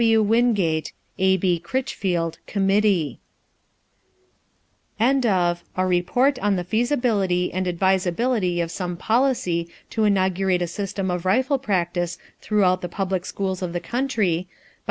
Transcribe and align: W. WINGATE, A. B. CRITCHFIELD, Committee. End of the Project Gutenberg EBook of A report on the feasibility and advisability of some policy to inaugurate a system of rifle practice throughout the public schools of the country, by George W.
W. 0.03 0.23
WINGATE, 0.23 0.93
A. 1.19 1.37
B. 1.37 1.59
CRITCHFIELD, 1.59 2.39
Committee. 2.47 3.19
End 4.99 5.27
of 5.27 5.59
the 5.59 5.65
Project 5.75 5.75
Gutenberg 5.75 5.75
EBook 5.75 5.75
of 5.77 5.77
A 5.77 5.87
report 5.87 6.39
on 6.39 6.55
the 6.55 6.63
feasibility 6.63 7.53
and 7.53 7.67
advisability 7.67 8.61
of 8.61 8.71
some 8.71 8.97
policy 8.97 9.69
to 9.91 10.05
inaugurate 10.05 10.63
a 10.63 10.65
system 10.65 11.11
of 11.11 11.23
rifle 11.27 11.59
practice 11.59 12.17
throughout 12.41 12.81
the 12.81 12.89
public 12.89 13.27
schools 13.27 13.61
of 13.61 13.73
the 13.73 13.79
country, 13.79 14.37
by 14.47 14.47
George 14.47 14.49
W. 14.49 14.55